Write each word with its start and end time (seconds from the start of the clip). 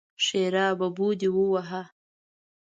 ښېرا: 0.23 0.65
ببو 0.79 1.07
دې 1.19 1.29
ووهه! 1.35 1.81